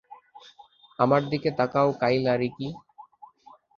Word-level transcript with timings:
আমার 0.99 1.21
দিকে 1.31 1.49
তাকাও 1.57 1.89
কাইলা 2.01 2.33
রিকি? 2.37 2.67